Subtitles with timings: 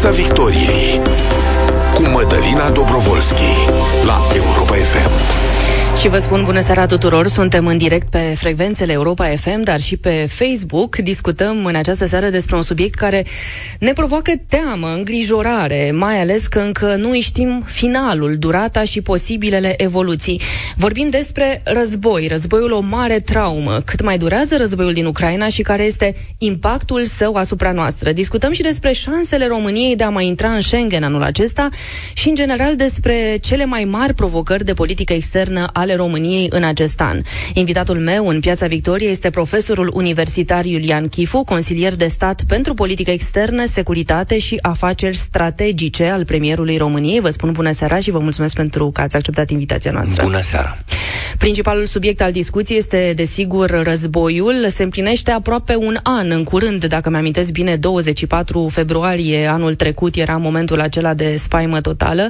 [0.00, 1.02] Piața Victoriei
[1.94, 3.50] cu Mădălina Dobrovolski
[4.04, 5.57] la Europa FM.
[6.00, 9.96] Și vă spun bună seara tuturor, suntem în direct pe frecvențele Europa FM, dar și
[9.96, 10.96] pe Facebook.
[10.96, 13.24] Discutăm în această seară despre un subiect care
[13.78, 20.40] ne provoacă teamă, îngrijorare, mai ales că încă nu știm finalul, durata și posibilele evoluții.
[20.76, 23.80] Vorbim despre război, războiul o mare traumă.
[23.84, 28.12] Cât mai durează războiul din Ucraina și care este impactul său asupra noastră.
[28.12, 31.68] Discutăm și despre șansele României de a mai intra în Schengen anul acesta
[32.12, 37.00] și, în general, despre cele mai mari provocări de politică externă ale României în acest
[37.00, 37.20] an.
[37.54, 43.10] Invitatul meu în Piața Victoriei este profesorul universitar Iulian Chifu, consilier de stat pentru politică
[43.10, 47.20] externă, securitate și afaceri strategice al premierului României.
[47.20, 50.22] Vă spun bună seara și vă mulțumesc pentru că ați acceptat invitația noastră.
[50.22, 50.78] Bună seara!
[51.38, 54.66] Principalul subiect al discuției este, desigur, războiul.
[54.68, 60.36] Se împlinește aproape un an în curând, dacă mi-amintesc bine, 24 februarie anul trecut era
[60.36, 62.28] momentul acela de spaimă totală.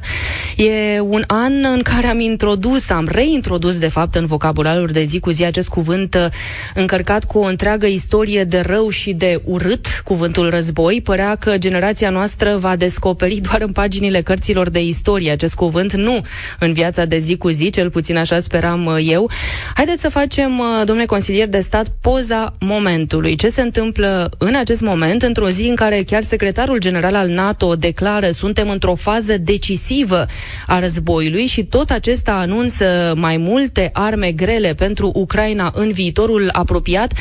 [0.57, 5.05] E un an în care am introdus, am reintrodus introdus, de fapt, în vocabularul de
[5.05, 6.27] zi cu zi acest cuvânt uh,
[6.75, 11.01] încărcat cu o întreagă istorie de rău și de urât, cuvântul război.
[11.01, 16.21] Părea că generația noastră va descoperi doar în paginile cărților de istorie acest cuvânt, nu
[16.59, 19.31] în viața de zi cu zi, cel puțin așa speram uh, eu.
[19.75, 23.37] Haideți să facem, uh, domnule consilier de stat, poza momentului.
[23.37, 27.75] Ce se întâmplă în acest moment, într-o zi în care chiar secretarul general al NATO
[27.75, 30.27] declară suntem într-o fază decisivă
[30.67, 37.13] a războiului și tot acesta anunță mai multe arme grele pentru Ucraina în viitorul apropiat.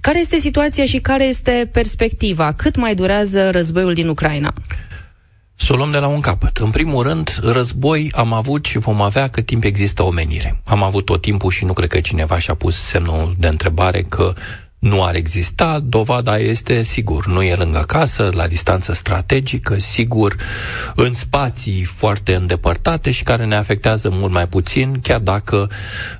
[0.00, 2.52] Care este situația și care este perspectiva?
[2.52, 4.54] Cât mai durează războiul din Ucraina?
[5.56, 6.56] Să o luăm de la un capăt.
[6.56, 10.60] În primul rând, război am avut și vom avea cât timp există omenire.
[10.64, 14.32] Am avut tot timpul și nu cred că cineva și-a pus semnul de întrebare că
[14.84, 20.36] nu ar exista, dovada este sigur, nu e lângă casă, la distanță strategică, sigur,
[20.94, 25.70] în spații foarte îndepărtate și care ne afectează mult mai puțin, chiar dacă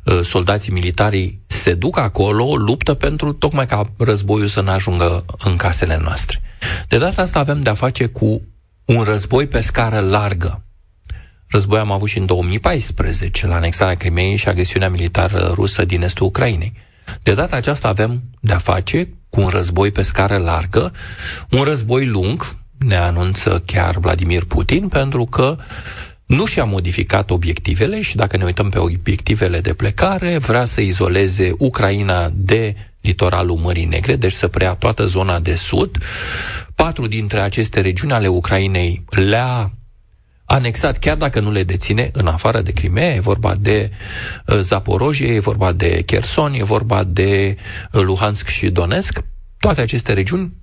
[0.04, 5.56] uh, soldații militari se duc acolo, luptă pentru tocmai ca războiul să nu ajungă în
[5.56, 6.40] casele noastre.
[6.88, 8.42] De data asta avem de-a face cu
[8.84, 10.64] un război pe scară largă.
[11.48, 16.26] Război am avut și în 2014, la anexarea Crimeei și agresiunea militară rusă din estul
[16.26, 16.72] Ucrainei.
[17.22, 20.92] De data aceasta avem de-a face cu un război pe scară largă,
[21.50, 25.56] un război lung, ne anunță chiar Vladimir Putin, pentru că
[26.26, 31.52] nu și-a modificat obiectivele și dacă ne uităm pe obiectivele de plecare, vrea să izoleze
[31.58, 35.98] Ucraina de litoralul Mării Negre, deci să preia toată zona de sud.
[36.74, 39.70] Patru dintre aceste regiuni ale Ucrainei le-a
[40.44, 43.90] anexat, chiar dacă nu le deține, în afară de Crimea, e vorba de
[44.46, 47.56] uh, Zaporojie, e vorba de Kherson, e vorba de
[47.92, 49.24] uh, Luhansk și Donetsk,
[49.58, 50.62] toate aceste regiuni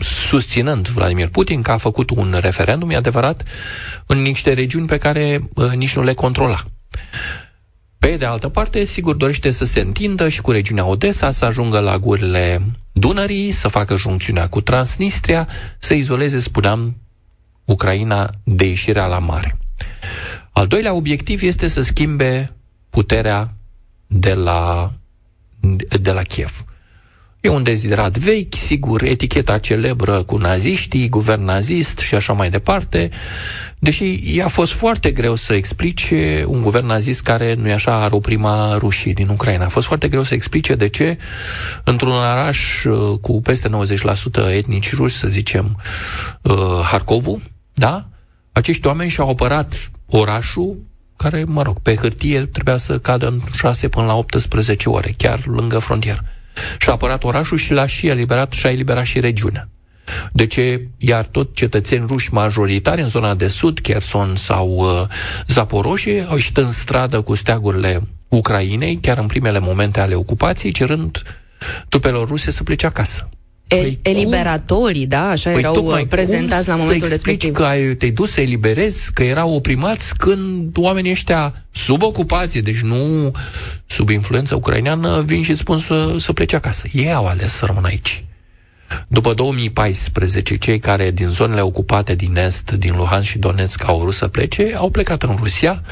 [0.00, 3.44] susținând Vladimir Putin că a făcut un referendum, e adevărat,
[4.06, 6.64] în niște regiuni pe care uh, nici nu le controla.
[7.98, 11.78] Pe de altă parte, sigur, dorește să se întindă și cu regiunea Odessa, să ajungă
[11.78, 12.62] la gurile
[12.92, 16.96] Dunării, să facă juncțiunea cu Transnistria, să izoleze, spuneam,
[17.70, 19.58] Ucraina de ieșirea la mare.
[20.50, 22.56] Al doilea obiectiv este să schimbe
[22.90, 23.54] puterea
[24.06, 24.92] de la,
[26.00, 26.64] de la Kiev.
[27.40, 33.10] E un deziderat vechi, sigur, eticheta celebră cu naziștii, guvern nazist și așa mai departe,
[33.78, 38.12] deși i-a fost foarte greu să explice un guvern nazist care, nu e așa, ar
[38.12, 39.64] oprima rușii din Ucraina.
[39.64, 41.18] A fost foarte greu să explice de ce
[41.84, 43.70] într-un oraș uh, cu peste
[44.48, 45.80] 90% etnici ruși, să zicem,
[46.42, 47.40] uh, Harkovul,
[47.80, 48.08] da?
[48.52, 50.76] Acești oameni și-au apărat orașul
[51.16, 55.46] care, mă rog, pe hârtie trebuia să cadă în 6 până la 18 ore, chiar
[55.46, 56.24] lângă frontieră.
[56.78, 59.68] Și-a apărat orașul și l-a și eliberat și a eliberat și regiunea.
[60.32, 65.08] De ce, iar tot cetățeni ruși majoritari în zona de sud, Kherson sau uh,
[65.46, 71.22] Zaporoșie, au ieșit în stradă cu steagurile Ucrainei, chiar în primele momente ale ocupației, cerând
[71.88, 73.28] trupelor ruse să plece acasă.
[73.78, 75.28] Păi eliberatorii, da?
[75.28, 77.52] Așa păi erau tocmai, prezentați la momentul să respectiv.
[77.52, 82.80] că ai, te-ai dus să eliberezi, că erau oprimați când oamenii ăștia sub ocupație, deci
[82.80, 83.30] nu
[83.86, 86.86] sub influența ucraineană, vin și spun să, să plece acasă.
[86.92, 88.24] Ei au ales să rămână aici.
[89.08, 94.14] După 2014, cei care din zonele ocupate din Est, din Luhansk și Donetsk au vrut
[94.14, 95.82] să plece, au plecat în Rusia,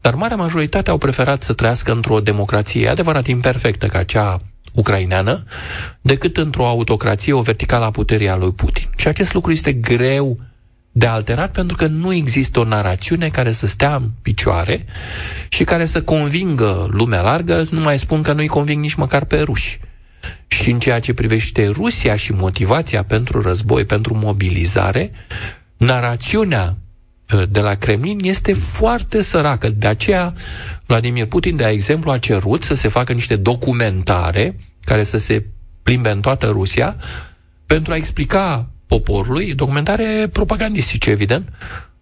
[0.00, 4.40] dar marea majoritate au preferat să trăiască într-o democrație adevărat imperfectă ca cea
[4.72, 5.44] ucraineană
[6.00, 8.88] decât într-o autocrație, o verticală a puterii a lui Putin.
[8.96, 10.38] Și acest lucru este greu
[10.92, 14.84] de alterat pentru că nu există o narațiune care să stea în picioare
[15.48, 19.40] și care să convingă lumea largă, nu mai spun că nu-i conving nici măcar pe
[19.40, 19.80] ruși.
[20.46, 25.10] Și în ceea ce privește Rusia și motivația pentru război, pentru mobilizare,
[25.76, 26.76] narațiunea ă,
[27.48, 29.68] de la Kremlin este foarte săracă.
[29.68, 30.34] De aceea,
[30.86, 35.44] Vladimir Putin, de exemplu, a cerut să se facă niște documentare care să se
[35.82, 36.96] plimbe în toată Rusia
[37.66, 41.48] pentru a explica poporului, documentare propagandistice, evident,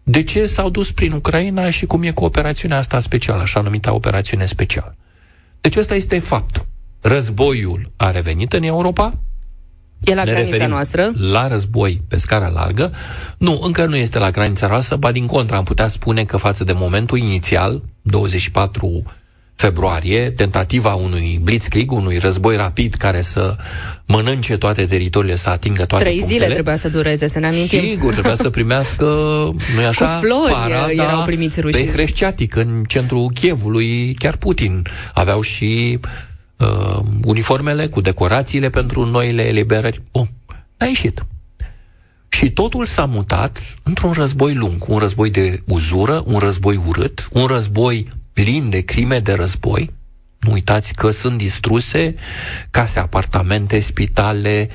[0.03, 3.95] de ce s-au dus prin Ucraina și cum e cu operațiunea asta specială, așa numită
[3.95, 4.97] operațiune specială.
[5.61, 6.67] Deci ăsta este faptul.
[7.01, 9.19] Războiul a revenit în Europa,
[10.05, 11.11] E la ne granița noastră?
[11.15, 12.93] La război pe scară largă.
[13.39, 16.65] Nu, încă nu este la granița noastră, ba din contră am putea spune că față
[16.65, 19.03] de momentul inițial, 24
[19.55, 23.57] februarie, tentativa unui blitzkrieg, unui război rapid care să
[24.07, 26.41] mănânce toate teritoriile, să atingă toate Trei punctele.
[26.41, 27.81] zile trebuia să dureze, să ne amintim.
[27.81, 29.05] Sigur, trebuia să primească,
[29.75, 31.85] nu așa, Cu flori parada erau primiți rușii.
[31.85, 34.87] pe Hreștiatic, în centrul Chievului, chiar Putin.
[35.15, 35.99] Aveau și
[36.59, 40.03] uh, uniformele cu decorațiile pentru noile eliberări.
[40.13, 40.29] Bun,
[40.77, 41.27] a ieșit.
[42.29, 47.47] Și totul s-a mutat într-un război lung, un război de uzură, un război urât, un
[47.47, 49.91] război plin de crime de război.
[50.39, 52.15] Nu uitați că sunt distruse
[52.71, 54.69] case, apartamente, spitale,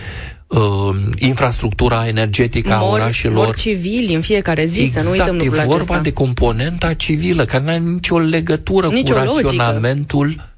[0.47, 3.45] uh, infrastructura energetică a mor, orașelor.
[3.45, 5.99] Mor civili în fiecare zi, exact, să nu uităm e lucrul vorba acesta.
[5.99, 9.41] de componenta civilă, care nu are nicio legătură Nicio cu logică.
[9.41, 10.52] raționamentul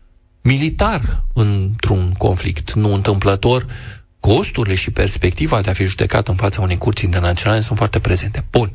[0.46, 2.74] militar într-un conflict.
[2.74, 3.66] Nu întâmplător,
[4.20, 8.46] costurile și perspectiva de a fi judecat în fața unei curți internaționale sunt foarte prezente.
[8.52, 8.72] Bun.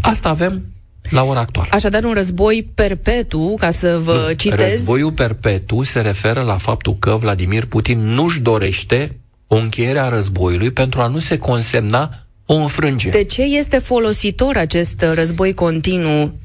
[0.00, 0.64] Asta avem
[1.10, 1.68] la ora actuală.
[1.72, 4.72] Așadar, un război perpetu, ca să vă Nu, citez...
[4.72, 10.70] Războiul perpetu se referă la faptul că Vladimir Putin nu-și dorește o încheiere a războiului
[10.70, 12.10] pentru a nu se consemna
[12.46, 13.18] o înfrângere.
[13.18, 16.36] De ce este folositor acest război continuu?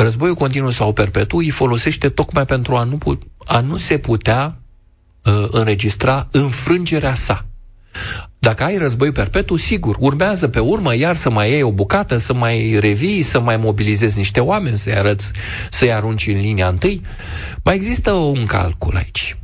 [0.00, 4.60] Războiul continuu sau perpetu îi folosește tocmai pentru a nu, put, a nu se putea
[5.24, 7.46] uh, înregistra înfrângerea sa.
[8.38, 12.34] Dacă ai război perpetu, sigur, urmează pe urmă iar să mai iei o bucată, să
[12.34, 15.30] mai revii, să mai mobilizezi niște oameni, să-i arăți,
[15.70, 17.02] să-i arunci în linia întâi.
[17.64, 19.38] Mai există un calcul aici.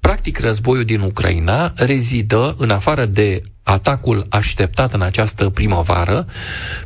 [0.00, 6.26] Practic, războiul din Ucraina rezidă, în afară de atacul așteptat în această primăvară,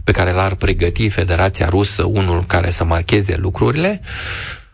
[0.04, 4.00] pe care l-ar pregăti Federația Rusă, unul care să marcheze lucrurile,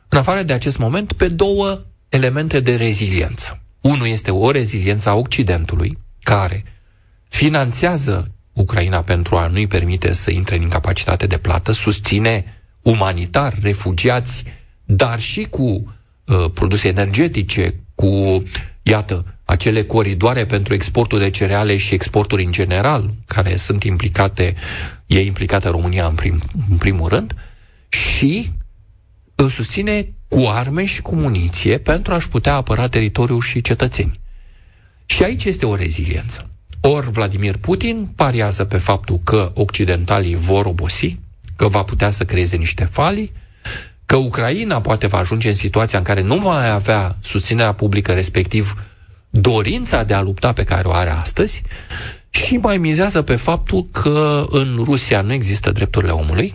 [0.09, 3.61] în afară de acest moment, pe două elemente de reziliență.
[3.81, 6.65] Unul este o reziliență a Occidentului, care
[7.29, 12.45] finanțează Ucraina pentru a nu-i permite să intre în incapacitate de plată, susține
[12.83, 14.45] umanitar refugiați,
[14.85, 18.43] dar și cu uh, produse energetice, cu,
[18.83, 24.55] iată, acele coridoare pentru exportul de cereale și exporturi în general, care sunt implicate,
[25.07, 27.35] e implicată România în, prim, în primul rând,
[27.89, 28.51] și
[29.35, 34.21] îl susține cu arme și cu muniție pentru a-și putea apăra teritoriul și cetățenii.
[35.07, 36.51] Și aici este o reziliență.
[36.81, 41.19] Ori Vladimir Putin pariază pe faptul că occidentalii vor obosi,
[41.57, 43.33] că va putea să creeze niște falii,
[44.07, 48.13] că Ucraina poate va ajunge în situația în care nu va mai avea susținerea publică,
[48.13, 48.88] respectiv
[49.41, 51.63] dorința de a lupta pe care o are astăzi,
[52.31, 56.55] și mai mizează pe faptul că în Rusia nu există drepturile omului,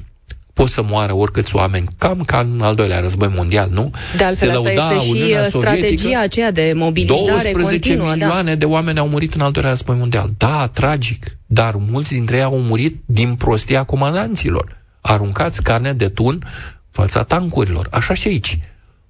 [0.54, 3.92] pot să moară oricâți oameni, cam ca în al doilea război mondial, nu?
[4.18, 6.20] De altfel, Se asta lăuda este și Uniunea uh, strategia Sovietică.
[6.20, 8.08] aceea de mobilizare 12 continuă.
[8.08, 8.14] Da.
[8.14, 10.30] milioane de oameni au murit în al doilea război mondial.
[10.38, 14.82] Da, tragic, dar mulți dintre ei au murit din prostia comandanților.
[15.02, 16.44] Aruncați carne de tun
[16.92, 17.88] fața tancurilor.
[17.92, 18.58] Așa și aici.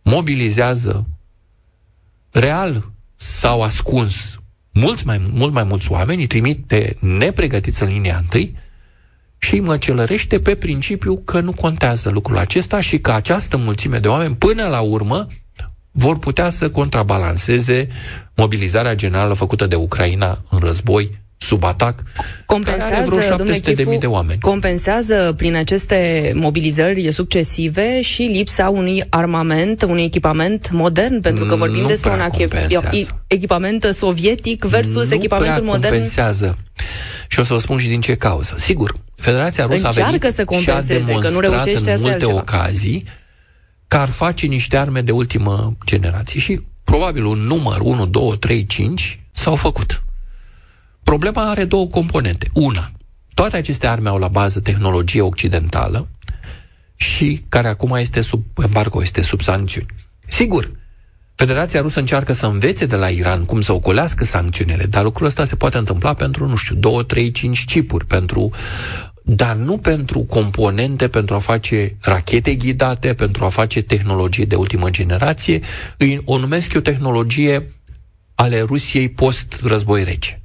[0.02, 1.06] Mobilizează
[2.32, 2.92] real
[3.24, 4.38] sau ascuns
[4.72, 8.56] mulți mai, mult mai mulți oameni, îi trimit pe nepregătiți în linia întâi
[9.38, 14.08] și îi măcelărește pe principiu că nu contează lucrul acesta și că această mulțime de
[14.08, 15.28] oameni, până la urmă,
[15.92, 17.88] vor putea să contrabalanceze
[18.36, 23.70] mobilizarea generală făcută de Ucraina în război sub atac, care are Compensează, vreo domnule 700
[23.70, 24.40] de Chifu, mii de oameni.
[24.40, 31.82] compensează prin aceste mobilizări succesive și lipsa unui armament, unui echipament modern, pentru că vorbim
[31.82, 32.90] Nu despre un prea ache- compensează.
[33.28, 35.94] echipament sovietic versus nu echipamentul prea modern.
[35.94, 36.58] compensează.
[37.28, 38.56] Și o să vă spun și din ce cauză.
[38.58, 41.96] Sigur, Federația Rusă Încearcă a venit să compenseze, și a că nu demonstrat reușește, în
[41.96, 42.34] asta e multe altceva.
[42.40, 43.04] ocazii
[43.88, 48.66] că ar face niște arme de ultimă generație și probabil un număr 1, 2, 3,
[48.66, 50.04] 5 s-au făcut.
[51.14, 52.50] Problema are două componente.
[52.54, 52.92] Una,
[53.34, 56.08] toate aceste arme au la bază tehnologie occidentală
[56.96, 59.86] și care acum este sub embargo, este sub sancțiuni.
[60.28, 60.72] Sigur,
[61.36, 65.46] Federația Rusă încearcă să învețe de la Iran cum să ocolească sancțiunile, dar lucrul ăsta
[65.46, 68.50] se poate întâmpla pentru, nu știu, 2, 3, 5 chipuri, pentru,
[69.24, 74.90] dar nu pentru componente, pentru a face rachete ghidate, pentru a face tehnologie de ultimă
[74.90, 75.60] generație.
[75.98, 77.74] Îi, o numesc eu tehnologie
[78.36, 80.43] ale Rusiei post-război rece.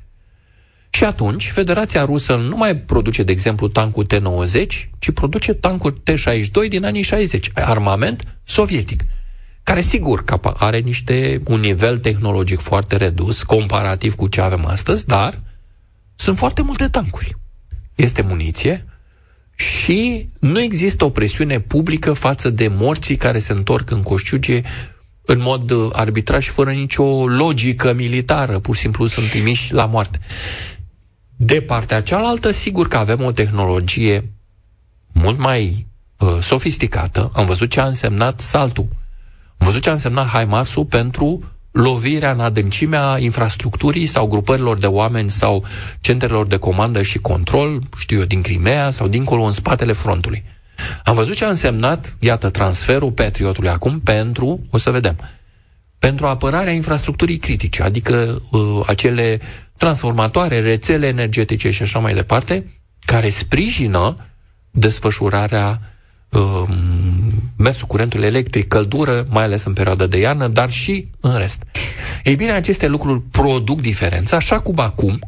[0.90, 4.66] Și atunci, Federația Rusă nu mai produce, de exemplu, tancul T-90,
[4.98, 9.02] ci produce tancul T-62 din anii 60, armament sovietic,
[9.62, 15.06] care sigur că are niște, un nivel tehnologic foarte redus, comparativ cu ce avem astăzi,
[15.06, 15.40] dar
[16.16, 17.36] sunt foarte multe tancuri.
[17.94, 18.84] Este muniție
[19.54, 24.62] și nu există o presiune publică față de morții care se întorc în Coșciuge
[25.22, 30.18] în mod arbitrar și fără nicio logică militară, pur și simplu sunt trimiși la moarte.
[31.40, 34.32] De partea cealaltă, sigur că avem o tehnologie
[35.12, 35.86] mult mai
[36.18, 37.30] uh, sofisticată.
[37.34, 38.88] Am văzut ce a însemnat saltul.
[39.58, 45.30] Am văzut ce a însemnat HIMARS-ul pentru lovirea în adâncimea infrastructurii sau grupărilor de oameni
[45.30, 45.64] sau
[46.00, 50.44] centrelor de comandă și control, știu eu, din Crimea sau dincolo în spatele frontului.
[51.04, 55.16] Am văzut ce a însemnat, iată, transferul Patriotului acum pentru, o să vedem,
[55.98, 59.40] pentru apărarea infrastructurii critice, adică uh, acele
[59.78, 62.64] transformatoare, rețele energetice și așa mai departe,
[63.04, 64.16] care sprijină
[64.70, 65.80] desfășurarea
[66.28, 66.62] uh,
[67.56, 71.62] mersul curentului electric, căldură, mai ales în perioada de iarnă, dar și în rest.
[72.22, 75.18] Ei bine, aceste lucruri produc diferența, așa cum acum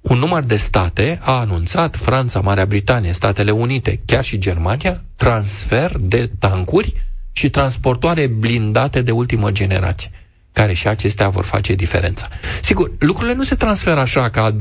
[0.00, 5.96] un număr de state a anunțat, Franța, Marea Britanie, Statele Unite, chiar și Germania, transfer
[6.00, 10.10] de tancuri și transportoare blindate de ultimă generație
[10.58, 12.28] care și acestea vor face diferența.
[12.62, 14.56] Sigur, lucrurile nu se transferă așa ca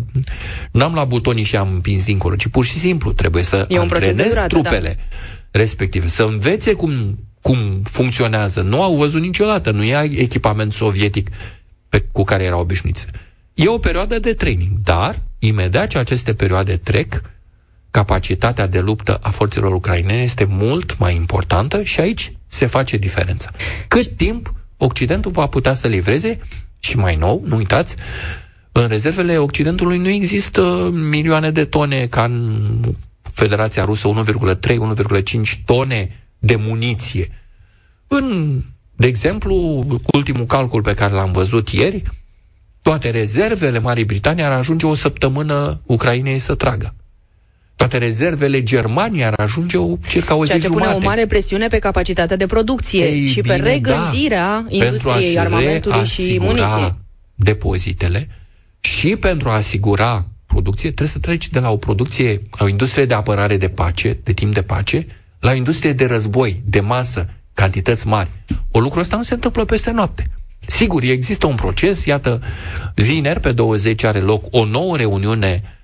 [0.71, 4.29] n-am la butonii și am împins dincolo, ci pur și simplu trebuie să e antrenezi
[4.29, 5.59] durată, trupele da.
[5.59, 8.61] respective, să învețe cum, cum funcționează.
[8.61, 11.29] Nu au văzut niciodată, nu e echipament sovietic
[11.89, 13.05] pe, cu care erau obișnuiți.
[13.53, 17.21] E o perioadă de training, dar imediat ce aceste perioade trec,
[17.91, 23.51] capacitatea de luptă a forțelor ucrainene este mult mai importantă și aici se face diferența.
[23.87, 26.39] Cât timp Occidentul va putea să livreze
[26.79, 27.95] și mai nou, nu uitați,
[28.71, 32.79] în rezervele Occidentului nu există milioane de tone ca în
[33.21, 37.29] Federația Rusă 1,3-1,5 tone de muniție.
[38.07, 38.59] În,
[38.95, 42.03] de exemplu, ultimul calcul pe care l-am văzut ieri,
[42.81, 46.95] toate rezervele Marii Britanii ar ajunge o săptămână Ucrainei să tragă
[47.77, 51.05] toate rezervele Germaniei ar ajunge o, circa o Ceea zi ce pune jumate.
[51.05, 56.05] o mare presiune pe capacitatea de producție Ei, și bine, pe regândirea da, industriei armamentului
[56.05, 56.95] și muniției.
[57.35, 58.29] depozitele
[58.79, 63.05] și pentru a asigura producție, trebuie să treci de la o producție, la o industrie
[63.05, 65.07] de apărare de pace, de timp de pace,
[65.39, 68.29] la o industrie de război, de masă, cantități mari.
[68.71, 70.23] O lucru ăsta nu se întâmplă peste noapte.
[70.65, 72.41] Sigur, există un proces, iată,
[72.95, 75.76] vineri pe 20 are loc o nouă reuniune Uh,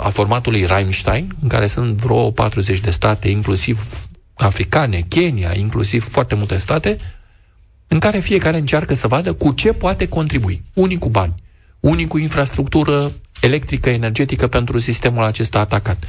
[0.00, 6.34] a formatului Rammstein, în care sunt vreo 40 de state, inclusiv africane, Kenya, inclusiv foarte
[6.34, 6.96] multe state,
[7.88, 10.62] în care fiecare încearcă să vadă cu ce poate contribui.
[10.74, 11.34] Unii cu bani,
[11.80, 16.04] unii cu infrastructură electrică, energetică pentru sistemul acesta atacat.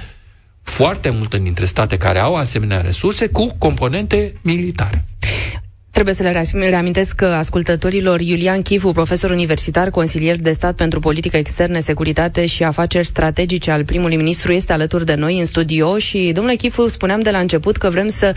[0.61, 5.05] Foarte multe dintre state care au asemenea resurse cu componente militare.
[5.91, 8.19] Trebuie să le reamintesc ascultătorilor.
[8.21, 13.85] Iulian Chifu, profesor universitar, consilier de stat pentru politică externă, securitate și afaceri strategice al
[13.85, 15.97] primului ministru, este alături de noi în studio.
[15.97, 18.33] Și, domnule Chifu, spuneam de la început că vrem să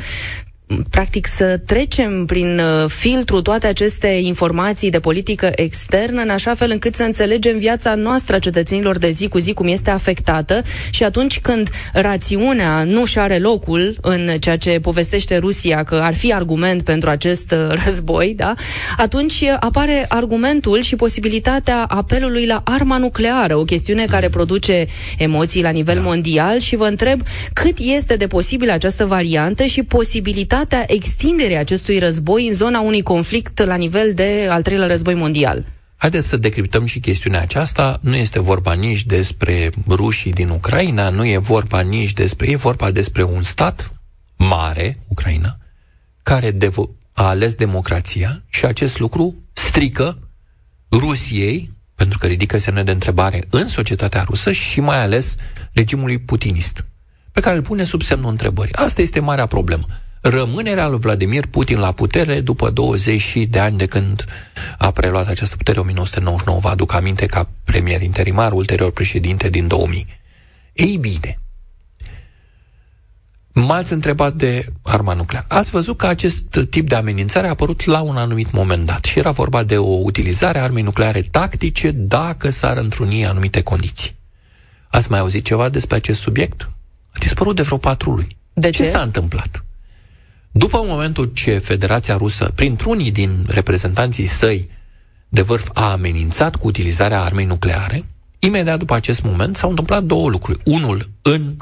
[0.91, 6.71] practic să trecem prin uh, filtru toate aceste informații de politică externă în așa fel
[6.71, 10.63] încât să înțelegem viața noastră a cetățenilor de zi cu zi cum este afectată.
[10.91, 16.15] Și atunci când rațiunea nu și are locul în ceea ce povestește Rusia că ar
[16.15, 18.55] fi argument pentru acest uh, război, da?
[18.97, 24.87] atunci apare argumentul și posibilitatea apelului la arma nucleară, o chestiune care produce
[25.19, 26.59] emoții la nivel mondial.
[26.59, 27.21] Și vă întreb
[27.53, 33.03] cât este de posibil această variantă și posibilitatea posibilitatea extinderii acestui război în zona unui
[33.03, 35.65] conflict la nivel de al treilea război mondial.
[35.97, 37.99] Haideți să decriptăm și chestiunea aceasta.
[38.03, 42.51] Nu este vorba nici despre rușii din Ucraina, nu e vorba nici despre...
[42.51, 43.93] E vorba despre un stat
[44.37, 45.57] mare, Ucraina,
[46.23, 50.19] care devo- a ales democrația și acest lucru strică
[50.91, 55.37] Rusiei, pentru că ridică semne de întrebare în societatea rusă și mai ales
[55.73, 56.87] regimului putinist,
[57.33, 58.75] pe care îl pune sub semnul întrebării.
[58.75, 59.87] Asta este marea problemă
[60.21, 64.25] rămânerea lui Vladimir Putin la putere după 20 de ani de când
[64.79, 70.07] a preluat această putere, 1999, vă aduc aminte, ca premier interimar, ulterior președinte din 2000.
[70.73, 71.39] Ei bine,
[73.53, 75.47] m-ați întrebat de arma nucleară.
[75.49, 79.19] Ați văzut că acest tip de amenințare a apărut la un anumit moment dat și
[79.19, 84.19] era vorba de o utilizare a armei nucleare tactice dacă s-ar întruni anumite condiții.
[84.89, 86.71] Ați mai auzit ceva despre acest subiect?
[87.11, 88.37] A dispărut de vreo patru luni.
[88.53, 88.83] De ce?
[88.83, 89.65] ce s-a întâmplat?
[90.51, 94.71] După momentul ce Federația Rusă, printr-unii din reprezentanții săi
[95.29, 98.05] de vârf, a amenințat cu utilizarea armei nucleare,
[98.43, 100.59] Imediat după acest moment s-au întâmplat două lucruri.
[100.65, 101.57] Unul, în,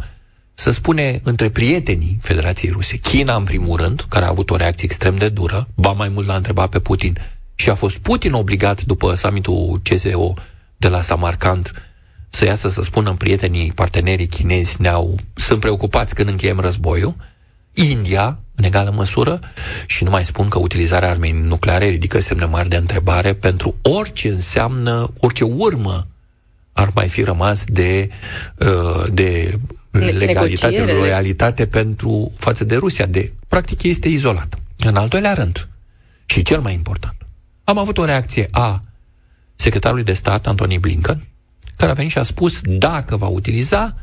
[0.55, 2.97] să spune, între prietenii Federației Ruse.
[2.97, 6.27] China, în primul rând, care a avut o reacție extrem de dură, ba mai mult
[6.27, 7.19] l-a întrebat pe Putin,
[7.55, 10.35] și a fost Putin obligat, după summitul CSO
[10.77, 11.71] de la Samarkand,
[12.29, 17.17] să iasă să spună în prietenii, partenerii chinezi ne-au, sunt preocupați când încheiem războiul.
[17.73, 19.41] India, în egală măsură,
[19.87, 24.29] și nu mai spun că utilizarea armei nucleare ridică semne mari de întrebare pentru orice
[24.29, 26.07] înseamnă, orice urmă
[26.73, 28.09] ar mai fi rămas de,
[28.59, 29.59] uh, de
[29.91, 33.07] legalitate, loialitate pentru față de Rusia.
[33.07, 34.59] De, practic este izolat.
[34.77, 35.69] În al doilea rând,
[36.27, 37.17] și cel mai important,
[37.65, 38.83] am avut o reacție a
[39.55, 41.27] secretarului de stat, Antony Blinken,
[41.77, 43.95] care a venit și a spus dacă va utiliza,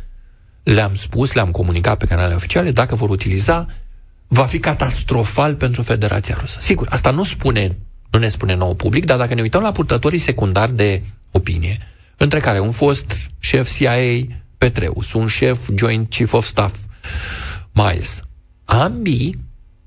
[0.63, 3.65] le-am spus, le-am comunicat pe canalele oficiale, dacă vor utiliza,
[4.27, 6.58] va fi catastrofal pentru Federația Rusă.
[6.62, 7.77] Sigur, asta nu spune,
[8.12, 11.77] nu ne spune nou public, dar dacă ne uităm la purtătorii secundari de opinie,
[12.17, 14.25] între care un fost șef CIA
[14.58, 16.75] Petreus, un șef Joint Chief of Staff
[17.72, 18.22] Miles,
[18.65, 19.44] ambii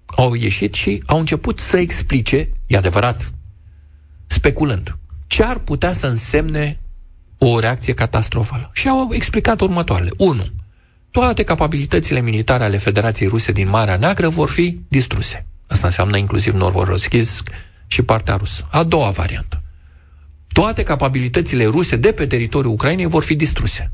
[0.07, 3.33] au ieșit și au început să explice, e adevărat,
[4.27, 6.79] speculând, ce ar putea să însemne
[7.39, 8.71] o reacție catastrofală.
[8.73, 10.11] Și au explicat următoarele.
[10.17, 10.43] 1.
[11.11, 15.47] Toate capabilitățile militare ale Federației Ruse din Marea Neagră vor fi distruse.
[15.67, 17.51] Asta înseamnă inclusiv Novorossiysk
[17.87, 18.67] și partea rusă.
[18.71, 19.63] A doua variantă.
[20.53, 23.91] Toate capabilitățile ruse de pe teritoriul Ucrainei vor fi distruse.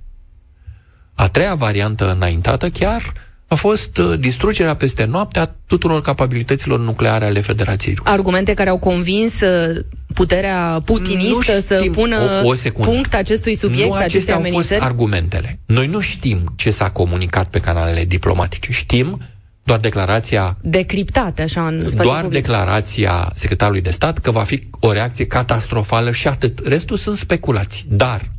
[1.14, 3.12] A treia variantă înaintată chiar
[3.54, 8.10] a fost uh, distrugerea peste noapte a tuturor capabilităților nucleare ale Federației Ruse.
[8.10, 9.84] Argumente care au convins uh,
[10.14, 15.58] puterea putinistă știm, să pună o, o punct acestui subiect, nu acestea au fost argumentele.
[15.66, 18.72] Noi nu știm ce s-a comunicat pe canalele diplomatice.
[18.72, 19.20] Știm
[19.62, 20.56] doar declarația...
[20.60, 22.42] Decriptate, așa, în Doar public.
[22.42, 26.60] declarația secretarului de stat că va fi o reacție catastrofală și atât.
[26.64, 27.84] Restul sunt speculații.
[27.88, 28.30] Dar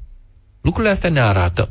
[0.61, 1.69] lucrurile astea ne arată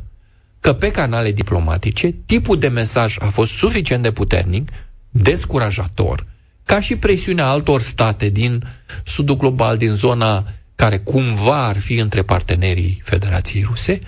[0.65, 4.71] că pe canale diplomatice tipul de mesaj a fost suficient de puternic,
[5.11, 6.27] descurajator,
[6.65, 8.63] ca și presiunea altor state din
[9.05, 14.01] sudul global, din zona care cumva ar fi între partenerii Federației Ruse,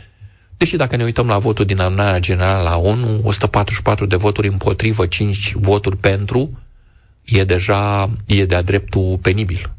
[0.56, 5.06] deși dacă ne uităm la votul din adunarea generală la ONU, 144 de voturi împotrivă,
[5.06, 6.62] 5 voturi pentru,
[7.24, 9.75] e deja, e de-a dreptul penibil.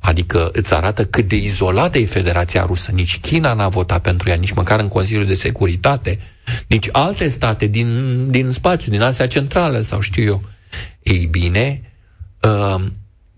[0.00, 2.90] Adică îți arată cât de izolată e Federația Rusă.
[2.90, 6.18] Nici China n-a votat pentru ea, nici măcar în Consiliul de Securitate,
[6.66, 10.42] nici alte state din, din spațiu, din Asia Centrală sau știu eu.
[11.02, 11.82] Ei bine,
[12.40, 12.84] uh,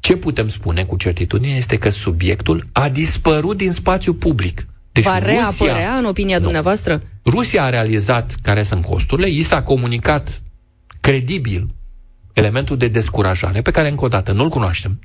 [0.01, 4.66] ce putem spune cu certitudine este că subiectul a dispărut din spațiu public.
[4.92, 7.03] Deci Va Rusia, reapărea în opinia nu, dumneavoastră?
[7.25, 10.42] Rusia a realizat care sunt costurile, i s-a comunicat
[11.01, 11.68] credibil
[12.33, 15.01] elementul de descurajare pe care încă o dată nu-l cunoaștem.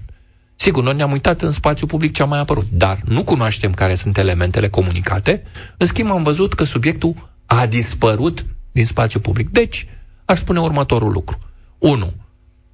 [0.59, 3.95] Sigur, noi ne-am uitat în spațiu public ce a mai apărut, dar nu cunoaștem care
[3.95, 5.43] sunt elementele comunicate.
[5.77, 9.49] În schimb, am văzut că subiectul a dispărut din spațiu public.
[9.49, 9.87] Deci,
[10.25, 11.39] aș spune următorul lucru.
[11.77, 12.13] 1.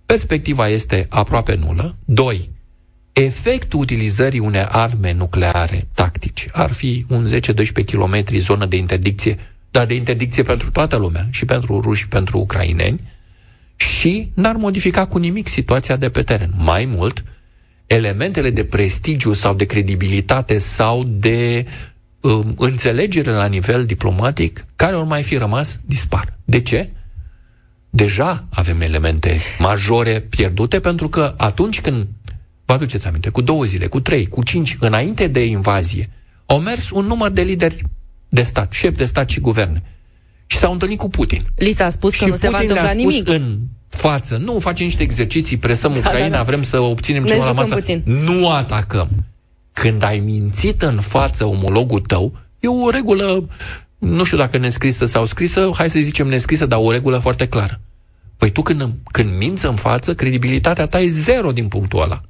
[0.06, 1.96] Perspectiva este aproape nulă.
[2.06, 2.50] 2.
[3.13, 7.39] Efectul utilizării unei arme nucleare tactice ar fi un 10-12
[7.86, 9.38] km zonă de interdicție,
[9.72, 13.02] dar de interdicție pentru toată lumea, și pentru ruși, și pentru ucraineni,
[13.76, 16.52] și n-ar modifica cu nimic situația de pe teren.
[16.58, 17.24] Mai mult,
[17.93, 21.65] elementele de prestigiu sau de credibilitate sau de
[22.21, 26.38] um, înțelegere la nivel diplomatic care ori mai fi rămas dispar.
[26.45, 26.89] De ce?
[27.89, 32.08] Deja avem elemente majore pierdute pentru că atunci când,
[32.65, 36.10] vă aduceți aminte, cu două zile, cu trei, cu cinci, înainte de invazie,
[36.45, 37.82] au mers un număr de lideri
[38.29, 39.84] de stat, șef de stat și guverne.
[40.45, 41.45] Și s-au întâlnit cu Putin.
[41.56, 43.27] Li s-a spus că și nu Putin se va întâmpla nimic.
[43.27, 43.60] în
[44.07, 44.37] față.
[44.37, 46.43] Nu, facem niște exerciții, presăm da, Ucraina, da, da.
[46.43, 47.73] vrem să obținem ceva la masă.
[47.73, 48.01] Puțin.
[48.05, 49.09] Nu atacăm.
[49.73, 53.47] Când ai mințit în față omologul tău, e o regulă,
[53.97, 57.81] nu știu dacă nescrisă sau scrisă, hai să zicem nescrisă, dar o regulă foarte clară.
[58.37, 62.21] Păi tu când, când minți în față, credibilitatea ta e zero din punctul ăla.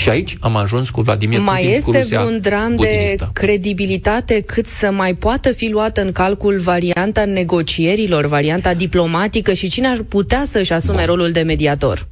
[0.00, 3.24] Și aici am ajuns cu Vladimir mai Putin este cu Rusia vreun dram putinistă.
[3.24, 9.68] de credibilitate cât să mai poată fi luată în calcul varianta negocierilor, varianta diplomatică și
[9.68, 11.06] cine ar putea să-și asume Bun.
[11.06, 12.08] rolul de mediator?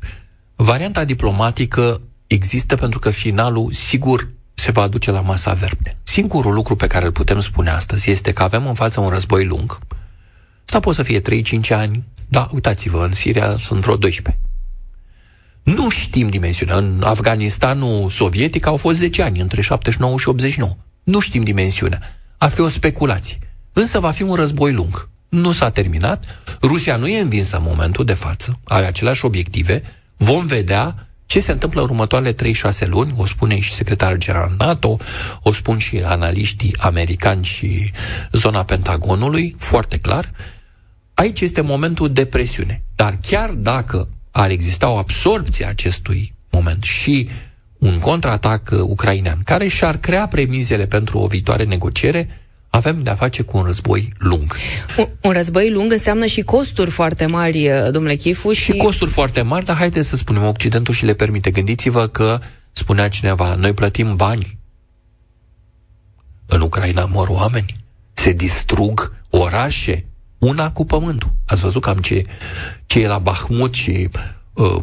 [0.56, 5.96] Varianta diplomatică există pentru că finalul, sigur, se va aduce la masa verde.
[6.02, 9.44] Singurul lucru pe care îl putem spune astăzi este că avem în față un război
[9.44, 9.78] lung.
[10.64, 14.42] Asta poate să fie 3-5 ani, da, uitați-vă, în Siria sunt vreo 12.
[15.74, 16.76] Nu știm dimensiunea.
[16.76, 20.76] În Afganistanul sovietic au fost 10 ani, între 79 și 89.
[21.02, 22.00] Nu știm dimensiunea.
[22.38, 23.38] Ar fi o speculație.
[23.72, 25.08] Însă va fi un război lung.
[25.28, 26.24] Nu s-a terminat.
[26.62, 28.58] Rusia nu e învinsă în momentul de față.
[28.64, 29.82] Are aceleași obiective.
[30.16, 34.96] Vom vedea Ce se întâmplă în următoarele 3-6 luni, o spune și secretarul general NATO,
[35.42, 37.90] o spun și analiștii americani și
[38.32, 40.30] zona Pentagonului, foarte clar,
[41.14, 42.82] aici este momentul de presiune.
[42.94, 47.28] Dar chiar dacă ar exista o absorpție a acestui moment și
[47.78, 52.28] un contraatac ucrainean care și-ar crea premizele pentru o viitoare negociere,
[52.70, 54.56] avem de-a face cu un război lung.
[54.98, 58.52] Un, un război lung înseamnă și costuri foarte mari, uh, domnule Chifu.
[58.52, 58.62] Și...
[58.62, 61.50] și costuri foarte mari, dar haideți să spunem, Occidentul și le permite.
[61.50, 62.40] Gândiți-vă că,
[62.72, 64.58] spunea cineva, noi plătim bani.
[66.46, 67.76] În Ucraina mor oameni,
[68.12, 70.04] se distrug orașe,
[70.38, 71.32] una cu pământul.
[71.46, 72.22] Ați văzut cam ce,
[72.86, 74.08] ce e la Bahmut și
[74.52, 74.82] uh,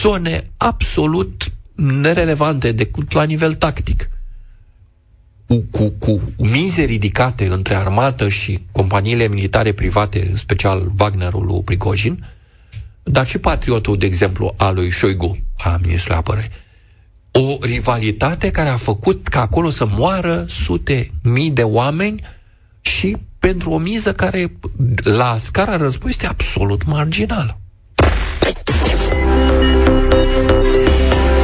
[0.00, 4.08] zone absolut nerelevante decât la nivel tactic
[5.46, 11.62] cu, cu, cu mize ridicate între armată și companiile militare private, în special Wagnerul lui
[11.62, 12.26] Prigojin,
[13.02, 16.50] dar și patriotul, de exemplu, al lui Șoigu, a ministrului apărării.
[17.30, 22.22] O rivalitate care a făcut ca acolo să moară sute mii de oameni
[22.80, 23.16] și
[23.46, 24.52] pentru o miză care,
[25.02, 27.58] la scara războiului, este absolut marginală.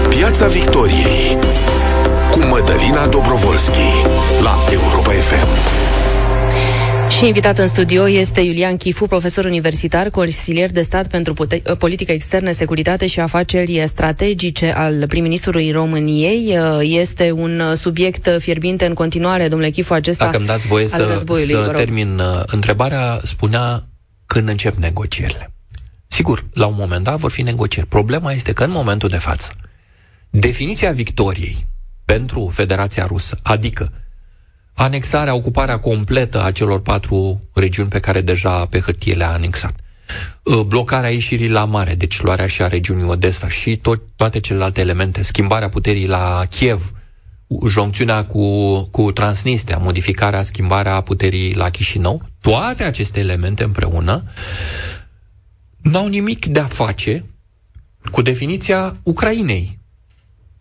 [0.08, 1.38] Piața Victoriei
[2.30, 3.88] cu Mădălina Dobrovolski
[4.42, 5.48] la Europa FM.
[7.22, 11.34] Și invitat în studio este Iulian Chifu, profesor universitar, consilier de stat pentru
[11.78, 16.56] politică externă, securitate și afaceri strategice al prim-ministrului României.
[16.80, 21.72] Este un subiect fierbinte în continuare, domnule Chifu, acesta Dacă îmi dați voie să, să
[21.74, 23.82] termin uh, întrebarea, spunea
[24.26, 25.52] când încep negocierile.
[26.06, 27.88] Sigur, la un moment dat vor fi negocieri.
[27.88, 29.50] Problema este că în momentul de față,
[30.30, 31.66] definiția victoriei
[32.04, 33.92] pentru Federația Rusă, adică
[34.74, 39.74] anexarea, ocuparea completă a celor patru regiuni pe care deja pe hârtie le-a anexat,
[40.42, 44.80] uh, blocarea ieșirii la mare, deci luarea și a regiunii Odessa și tot, toate celelalte
[44.80, 46.92] elemente, schimbarea puterii la Kiev,
[47.66, 54.24] joncțiunea cu, cu Transnistria, modificarea, schimbarea puterii la Chișinău, toate aceste elemente împreună
[55.82, 57.24] n-au nimic de a face
[58.10, 59.78] cu definiția Ucrainei,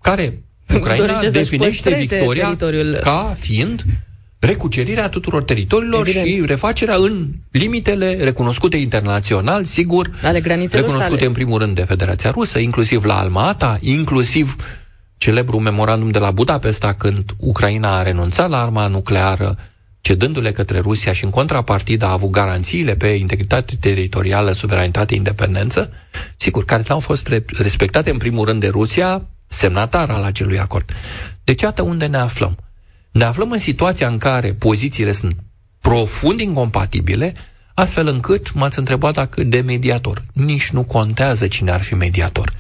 [0.02, 0.44] care
[0.76, 3.00] Ucraina definește victoria teritoriul.
[3.02, 3.84] ca fiind
[4.40, 6.28] recucerirea tuturor teritoriilor Evident.
[6.28, 11.26] și refacerea în limitele recunoscute internațional, sigur, ale recunoscute sale.
[11.26, 14.56] în primul rând de Federația Rusă, inclusiv la Almata, inclusiv
[15.18, 19.58] celebrul memorandum de la Budapesta când Ucraina a renunțat la arma nucleară,
[20.02, 25.92] cedându-le către Rusia și în contrapartidă a avut garanțiile pe integritate teritorială, suveranitate, independență,
[26.38, 30.92] sigur, care nu au fost respectate în primul rând de Rusia, semnatar al acelui acord.
[31.44, 32.58] Deci iată unde ne aflăm.
[33.12, 35.36] Ne aflăm în situația în care pozițiile sunt
[35.80, 37.34] profund incompatibile,
[37.74, 40.24] astfel încât m-ați întrebat dacă de mediator.
[40.34, 42.52] Nici nu contează cine ar fi mediator.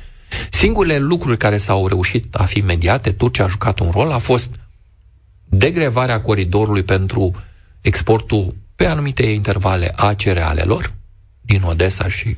[0.49, 4.49] Singurele lucruri care s-au reușit a fi mediate, Turcia a jucat un rol, a fost
[5.43, 7.35] degrevarea coridorului pentru
[7.81, 10.93] exportul pe anumite intervale a cerealelor
[11.41, 12.37] din Odessa și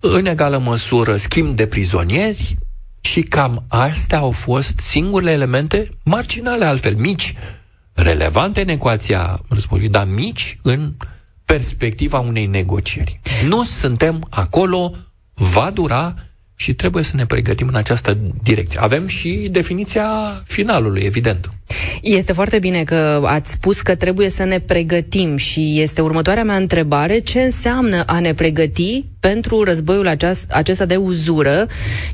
[0.00, 2.58] în egală măsură schimb de prizonieri,
[3.00, 7.34] și cam astea au fost singurele elemente marginale, altfel mici,
[7.92, 10.92] relevante în ecuația războiului, dar mici în
[11.44, 13.20] perspectiva unei negocieri.
[13.46, 14.94] Nu suntem acolo,
[15.34, 16.14] va dura
[16.54, 18.80] și trebuie să ne pregătim în această direcție.
[18.82, 20.06] Avem și definiția
[20.44, 21.50] finalului, evident.
[22.02, 26.56] Este foarte bine că ați spus că trebuie să ne pregătim și este următoarea mea
[26.56, 27.18] întrebare.
[27.18, 31.66] Ce înseamnă a ne pregăti pentru războiul aceast, acesta de uzură?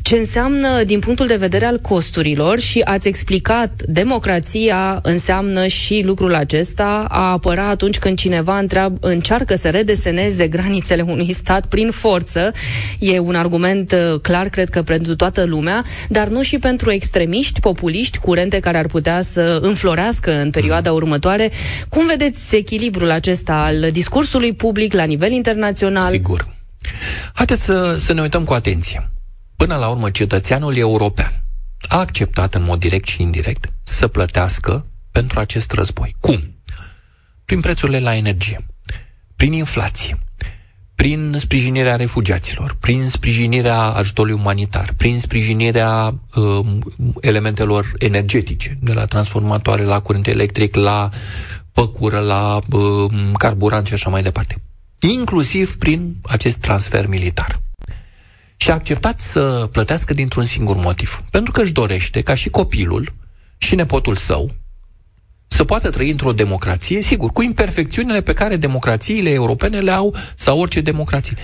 [0.03, 2.59] Ce înseamnă din punctul de vedere al costurilor?
[2.59, 9.55] Și ați explicat, democrația înseamnă și lucrul acesta, a apăra atunci când cineva întreab, încearcă
[9.55, 12.51] să redeseneze granițele unui stat prin forță.
[12.99, 17.61] E un argument uh, clar, cred că pentru toată lumea, dar nu și pentru extremiști,
[17.61, 21.51] populiști, curente care ar putea să înflorească în perioada următoare.
[21.88, 26.11] Cum vedeți echilibrul acesta al discursului public la nivel internațional?
[26.11, 26.56] Sigur.
[27.33, 29.11] Haideți să, să ne uităm cu atenție.
[29.57, 31.45] Până la urmă, cetățeanul european
[31.89, 36.17] a acceptat în mod direct și indirect să plătească pentru acest război.
[36.21, 36.61] Cum?
[37.45, 38.67] Prin prețurile la energie,
[39.37, 40.19] prin inflație,
[40.95, 46.67] prin sprijinirea refugiaților, prin sprijinirea ajutorului umanitar, prin sprijinirea uh,
[47.21, 51.09] elementelor energetice, de la transformatoare, la curent electric, la
[51.73, 54.62] păcură, la uh, carburant și așa mai departe.
[54.99, 57.61] Inclusiv prin acest transfer militar.
[58.57, 61.23] Și a acceptat să plătească dintr-un singur motiv.
[61.31, 63.15] Pentru că își dorește ca și copilul
[63.59, 64.55] și nepotul său
[65.47, 70.61] să poată trăi într-o democrație, sigur, cu imperfecțiunile pe care democrațiile europene le au sau
[70.61, 71.37] orice democrație.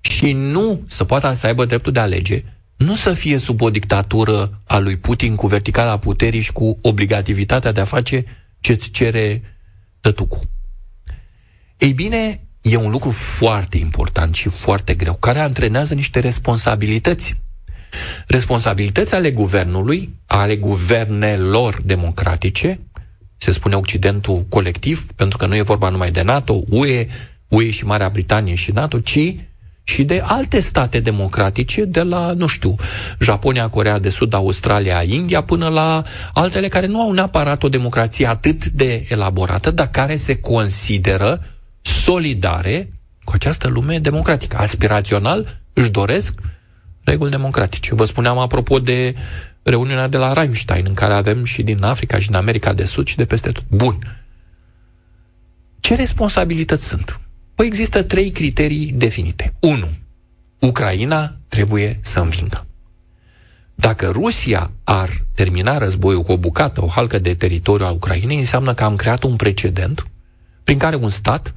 [0.00, 2.44] Și nu să poată să aibă dreptul de a alege
[2.76, 7.72] nu să fie sub o dictatură a lui Putin cu verticala puterii și cu obligativitatea
[7.72, 8.24] de a face
[8.60, 9.42] ce-ți cere
[10.00, 10.40] tătucu.
[11.78, 17.34] Ei bine, e un lucru foarte important și foarte greu, care antrenează niște responsabilități.
[18.26, 22.80] Responsabilități ale guvernului, ale guvernelor democratice,
[23.36, 27.06] se spune Occidentul colectiv, pentru că nu e vorba numai de NATO, UE,
[27.48, 29.34] UE și Marea Britanie și NATO, ci
[29.82, 32.74] și de alte state democratice, de la, nu știu,
[33.20, 36.02] Japonia, Corea de Sud, Australia, India, până la
[36.32, 41.40] altele care nu au neapărat o democrație atât de elaborată, dar care se consideră
[41.86, 42.90] solidare
[43.24, 44.56] cu această lume democratică.
[44.56, 46.40] Aspirațional își doresc
[47.04, 47.94] reguli democratice.
[47.94, 49.14] Vă spuneam apropo de
[49.62, 53.06] reuniunea de la Rammstein, în care avem și din Africa și din America de Sud
[53.06, 53.64] și de peste tot.
[53.68, 54.24] Bun.
[55.80, 57.20] Ce responsabilități sunt?
[57.54, 59.54] Păi există trei criterii definite.
[59.60, 59.88] 1.
[60.58, 62.66] Ucraina trebuie să învingă.
[63.74, 68.74] Dacă Rusia ar termina războiul cu o bucată, o halcă de teritoriu a Ucrainei, înseamnă
[68.74, 70.06] că am creat un precedent
[70.64, 71.54] prin care un stat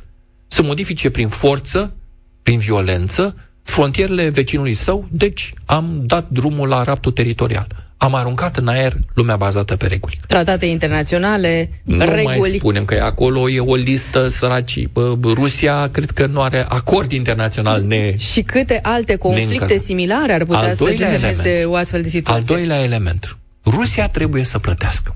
[0.52, 1.96] să modifice prin forță,
[2.44, 7.68] prin violență, frontierele vecinului său, deci am dat drumul la raptul teritorial
[8.02, 10.20] am aruncat în aer lumea bazată pe reguli.
[10.28, 12.24] Tratate internaționale, nu reguli.
[12.24, 14.92] mai spunem că acolo e o listă săracii.
[15.24, 18.18] Rusia cred că nu are acord internațional ne...
[18.18, 19.84] Și câte alte conflicte neîncărat.
[19.84, 22.42] similare ar putea să genereze element, o astfel de situație?
[22.42, 23.38] Al doilea element.
[23.66, 25.16] Rusia trebuie să plătească.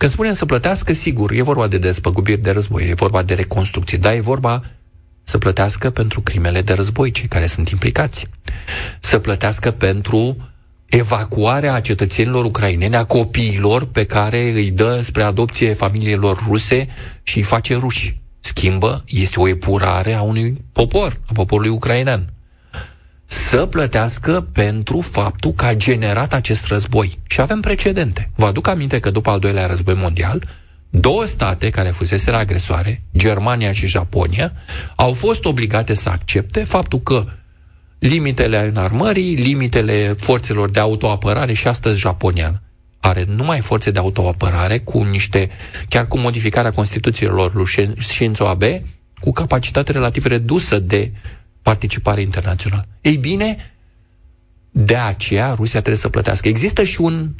[0.00, 3.98] Când spunem să plătească, sigur, e vorba de despăgubiri de război, e vorba de reconstrucție,
[3.98, 4.62] dar e vorba
[5.22, 8.26] să plătească pentru crimele de război, cei care sunt implicați.
[9.00, 10.36] Să plătească pentru
[10.86, 16.88] evacuarea cetățenilor ucraineni, a copiilor pe care îi dă spre adopție familiilor ruse
[17.22, 18.20] și îi face ruși.
[18.40, 22.32] Schimbă, este o epurare a unui popor, a poporului ucrainean.
[23.32, 27.18] Să plătească pentru faptul că a generat acest război.
[27.26, 28.30] Și avem precedente.
[28.34, 30.44] Vă aduc aminte că după al doilea război mondial,
[30.88, 34.52] două state care fusese agresoare, Germania și Japonia,
[34.96, 37.24] au fost obligate să accepte faptul că
[37.98, 42.62] limitele înarmării, limitele forțelor de autoapărare și astăzi Japonia
[43.00, 45.50] are numai forțe de autoapărare cu niște,
[45.88, 48.82] chiar cu modificarea Constituțiilor lui Shinzo Abe,
[49.20, 51.12] cu capacitate relativ redusă de
[51.62, 52.86] participare internațională.
[53.00, 53.74] Ei bine,
[54.70, 56.48] de aceea Rusia trebuie să plătească.
[56.48, 57.34] Există și un,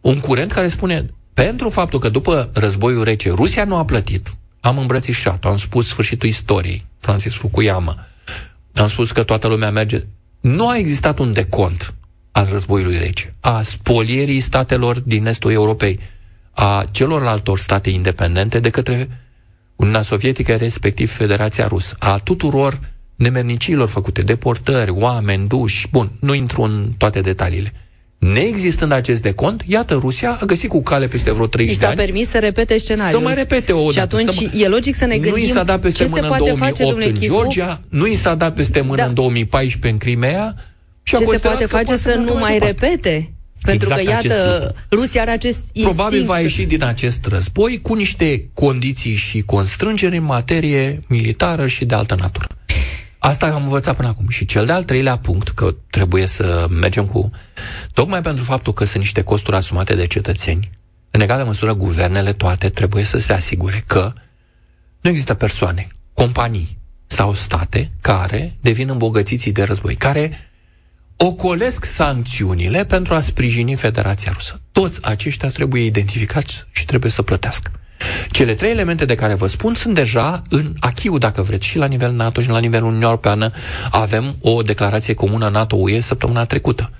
[0.00, 4.78] un curent care spune, pentru faptul că după războiul rece Rusia nu a plătit, am
[4.78, 8.06] îmbrățișat am spus sfârșitul istoriei, Francis Fukuyama,
[8.74, 10.04] am spus că toată lumea merge.
[10.40, 11.94] Nu a existat un decont
[12.32, 16.00] al războiului rece, a spolierii statelor din estul Europei,
[16.50, 19.08] a celorlaltor state independente de către
[19.76, 22.78] Uniunea Sovietică, respectiv Federația Rusă, a tuturor
[23.20, 27.72] nemernicilor făcute, deportări, oameni, duși, bun, nu intru în toate detaliile.
[28.18, 31.96] Neexistând acest decont, iată, Rusia a găsit cu cale peste vreo 30 de ani.
[31.96, 33.20] s-a permis să repete scenariul.
[33.20, 33.92] Să mai repete o dată.
[33.92, 34.56] Și atunci să...
[34.56, 36.84] e logic să ne gândim nu i s-a dat peste ce mână se poate face,
[36.84, 39.04] în Georgia, nu i s-a dat peste mână da.
[39.04, 40.54] în 2014 în Crimea.
[41.02, 42.86] Și ce se poate face să nu mai departe.
[42.86, 43.34] repete?
[43.62, 45.94] Pentru exact că, iată, Rusia are acest instinct.
[45.94, 51.84] Probabil va ieși din acest război cu niște condiții și constrângeri în materie militară și
[51.84, 52.46] de altă natură.
[53.22, 54.28] Asta am învățat până acum.
[54.28, 57.30] Și cel de-al treilea punct, că trebuie să mergem cu...
[57.92, 60.70] Tocmai pentru faptul că sunt niște costuri asumate de cetățeni,
[61.10, 64.12] în egală măsură, guvernele toate trebuie să se asigure că
[65.00, 70.50] nu există persoane, companii sau state care devin îmbogățiții de război, care
[71.16, 74.60] ocolesc sancțiunile pentru a sprijini Federația Rusă.
[74.72, 77.70] Toți aceștia trebuie identificați și trebuie să plătească.
[78.30, 81.86] Cele trei elemente de care vă spun sunt deja în achiu, dacă vreți, și la
[81.86, 83.50] nivel NATO și la nivelul Uniunii Europeană.
[83.90, 86.90] Avem o declarație comună NATO-UE săptămâna trecută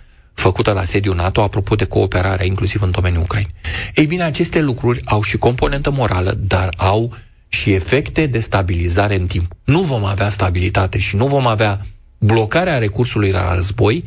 [0.40, 3.54] făcută la sediul NATO apropo de cooperarea inclusiv în domeniul Ucrainei.
[3.94, 7.14] Ei bine, aceste lucruri au și componentă morală, dar au
[7.48, 9.52] și efecte de stabilizare în timp.
[9.64, 11.80] Nu vom avea stabilitate și nu vom avea
[12.18, 14.04] blocarea recursului la război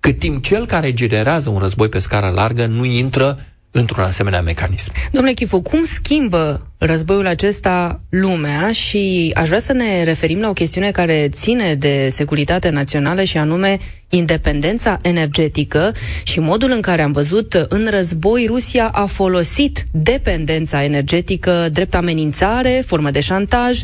[0.00, 3.38] cât timp cel care generează un război pe scară largă nu intră
[3.76, 4.92] într-un asemenea mecanism.
[5.12, 10.52] Domnule Chifu, cum schimbă războiul acesta lumea și aș vrea să ne referim la o
[10.52, 17.12] chestiune care ține de securitate națională și anume independența energetică și modul în care am
[17.12, 23.82] văzut în război Rusia a folosit dependența energetică drept amenințare, formă de șantaj.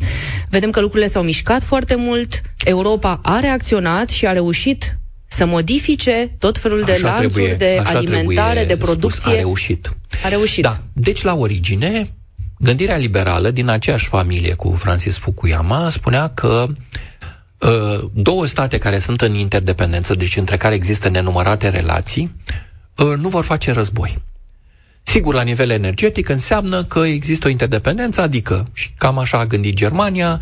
[0.50, 4.96] Vedem că lucrurile s-au mișcat foarte mult, Europa a reacționat și a reușit
[5.32, 9.20] să modifice tot felul de lanțuri trebuie, de alimentare, de producție.
[9.20, 9.96] Spus, a reușit.
[10.24, 10.62] A reușit.
[10.62, 10.78] Da.
[10.92, 12.14] Deci, la origine,
[12.58, 16.66] gândirea liberală din aceeași familie cu Francis Fukuyama spunea că
[17.58, 22.34] uh, două state care sunt în interdependență, deci între care există nenumărate relații,
[22.96, 24.22] uh, nu vor face război.
[25.02, 29.74] Sigur, la nivel energetic înseamnă că există o interdependență, adică, și cam așa a gândit
[29.74, 30.40] Germania,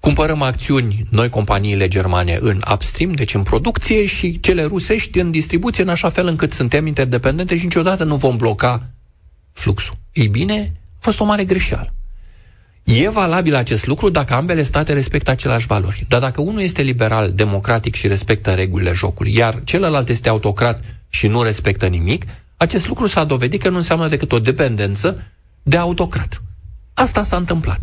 [0.00, 5.82] cumpărăm acțiuni, noi companiile germane, în upstream, deci în producție, și cele rusești în distribuție,
[5.82, 8.90] în așa fel încât suntem interdependente și niciodată nu vom bloca
[9.52, 9.96] fluxul.
[10.12, 11.94] Ei bine, a fost o mare greșeală.
[12.84, 16.04] E valabil acest lucru dacă ambele state respectă aceleași valori.
[16.08, 21.26] Dar dacă unul este liberal, democratic și respectă regulile jocului, iar celălalt este autocrat și
[21.26, 22.24] nu respectă nimic,
[22.56, 25.22] acest lucru s-a dovedit că nu înseamnă decât o dependență
[25.62, 26.42] de autocrat.
[26.94, 27.80] Asta s-a întâmplat.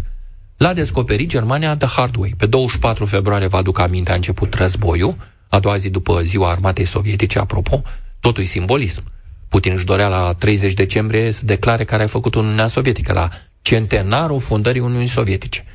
[0.58, 2.34] L-a descoperit Germania the hard way.
[2.38, 5.18] Pe 24 februarie, vă aduc aminte, a început războiul,
[5.48, 7.82] a doua zi după ziua armatei sovietice, apropo,
[8.20, 9.04] totul e simbolism.
[9.50, 13.30] Putin își dorea la 30 decembrie să declare care a făcut Uniunea Sovietică, la
[13.62, 15.66] centenarul fondării Uniunii Sovietice.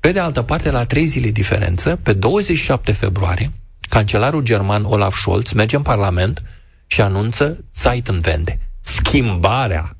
[0.00, 3.52] Pe de altă parte, la trei zile diferență, pe 27 februarie,
[3.88, 6.42] cancelarul german Olaf Scholz merge în Parlament
[6.86, 9.96] și anunță Zeitenwende, schimbarea,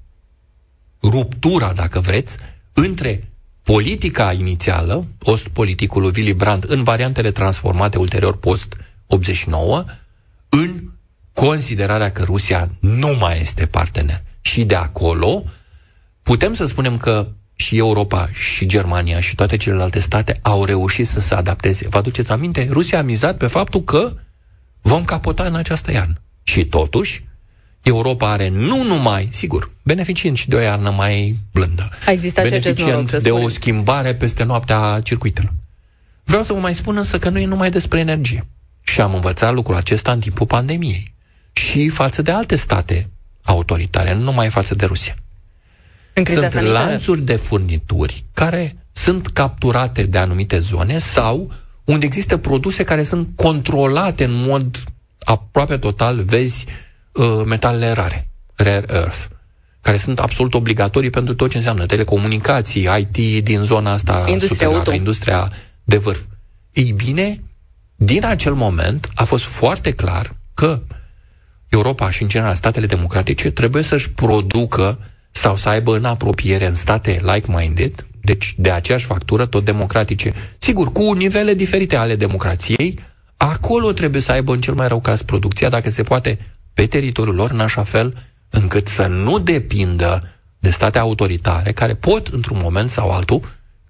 [1.03, 2.37] ruptura, dacă vreți,
[2.73, 3.32] între
[3.63, 9.85] politica inițială, post-politicul lui Willy Brandt, în variantele transformate ulterior post-89,
[10.49, 10.83] în
[11.33, 14.23] considerarea că Rusia nu mai este partener.
[14.41, 15.45] Și de acolo
[16.23, 21.21] putem să spunem că și Europa, și Germania, și toate celelalte state au reușit să
[21.21, 21.89] se adapteze.
[21.89, 22.69] Vă aduceți aminte?
[22.71, 24.13] Rusia a mizat pe faptul că
[24.81, 26.23] vom capota în această iarnă.
[26.43, 27.25] Și totuși,
[27.83, 32.77] Europa are nu numai, sigur, beneficiind și de o iarnă mai blândă, a existat beneficiind
[32.77, 35.53] și acest noroc, de o schimbare peste noaptea circuitelor.
[36.25, 38.47] Vreau să vă mai spun însă că nu e numai despre energie.
[38.83, 41.15] Și am învățat lucrul acesta în timpul pandemiei.
[41.53, 43.11] Și față de alte state
[43.43, 45.15] autoritare, nu numai față de Rusia.
[46.13, 46.69] În sunt sanitară.
[46.69, 51.53] lanțuri de furnituri care sunt capturate de anumite zone sau
[51.85, 54.85] unde există produse care sunt controlate în mod
[55.19, 56.67] aproape total, vezi
[57.13, 59.25] uh, metalele rare, rare earth,
[59.81, 64.93] care sunt absolut obligatorii pentru tot ce înseamnă telecomunicații, IT din zona asta industria, auto.
[64.93, 65.53] industria
[65.85, 66.21] de vârf.
[66.73, 67.41] Ei bine,
[67.97, 70.83] din acel moment a fost foarte clar că
[71.69, 74.99] Europa și, în general, statele democratice trebuie să-și producă
[75.31, 80.93] sau să aibă în apropiere în state like-minded, deci de aceeași factură, tot democratice, sigur,
[80.93, 82.99] cu nivele diferite ale democrației,
[83.37, 86.39] acolo trebuie să aibă în cel mai rău caz producția, dacă se poate,
[86.75, 88.15] pe teritoriul lor, în așa fel
[88.51, 93.41] încât să nu depindă de state autoritare care pot, într-un moment sau altul,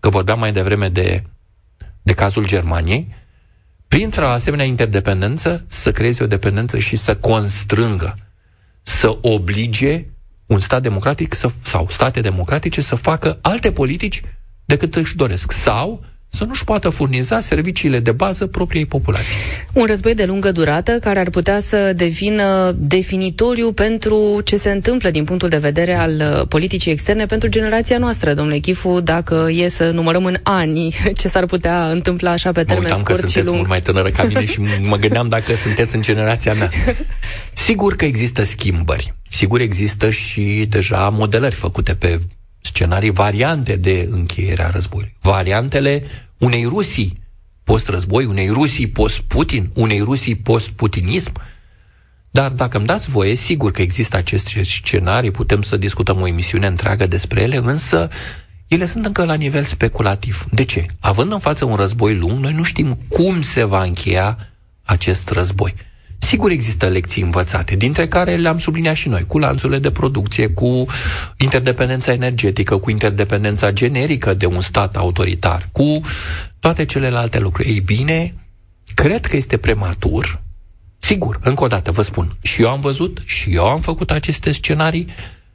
[0.01, 1.25] că vorbeam mai devreme de,
[2.03, 3.15] de cazul Germaniei,
[3.89, 8.19] printr-o asemenea interdependență, să creeze o dependență și să constrângă,
[8.83, 10.07] să oblige
[10.47, 14.23] un stat democratic să, sau state democratice să facă alte politici
[14.65, 15.53] decât își doresc.
[15.53, 19.37] Sau să nu-și poată furniza serviciile de bază propriei populații.
[19.73, 25.11] Un război de lungă durată care ar putea să devină definitoriu pentru ce se întâmplă
[25.11, 29.69] din punctul de vedere al uh, politicii externe pentru generația noastră, domnule Chifu, dacă e
[29.69, 33.43] să numărăm în ani ce s-ar putea întâmpla așa pe termen mă scurt că și
[33.43, 33.57] lung.
[33.57, 36.71] mult mai tânără ca mine și mă gândeam dacă sunteți în generația mea.
[37.67, 39.15] Sigur că există schimbări.
[39.29, 42.19] Sigur există și deja modelări făcute pe
[42.73, 45.17] scenarii, variante de încheiere a războiului.
[45.21, 46.05] Variantele
[46.39, 47.21] unei Rusii
[47.65, 51.33] post-război, unei Rusii post-Putin, unei Rusii post-putinism.
[52.31, 56.67] Dar dacă îmi dați voie, sigur că există aceste scenarii, putem să discutăm o emisiune
[56.67, 58.09] întreagă despre ele, însă
[58.69, 60.45] ele sunt încă la nivel speculativ.
[60.51, 60.87] De ce?
[61.01, 64.39] Având în față un război lung, noi nu știm cum se va încheia
[64.83, 65.75] acest război.
[66.33, 70.85] Sigur există lecții învățate, dintre care le-am subliniat și noi, cu lanțurile de producție, cu
[71.37, 76.01] interdependența energetică, cu interdependența generică de un stat autoritar, cu
[76.61, 77.69] toate celelalte lucruri.
[77.69, 78.35] Ei bine,
[78.95, 80.43] cred că este prematur.
[80.99, 84.53] Sigur, încă o dată vă spun, și eu am văzut, și eu am făcut aceste
[84.53, 85.07] scenarii,